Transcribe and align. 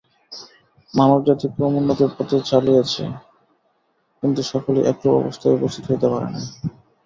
মানবজাতি 0.93 1.47
ক্রমোন্নতির 1.55 2.11
পথে 2.17 2.37
চলিয়াছে, 2.49 3.03
কিন্তু 4.23 4.41
সকলেই 4.51 4.87
একরূপ 4.91 5.13
অবস্থায় 5.21 5.55
উপস্থিত 5.57 5.83
হইতে 5.89 6.07
পারে 6.11 6.27
নাই। 6.33 6.45